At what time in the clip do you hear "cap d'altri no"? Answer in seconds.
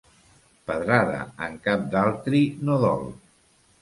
1.67-2.79